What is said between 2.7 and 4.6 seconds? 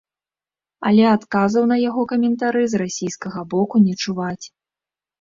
з расійскага боку не чуваць.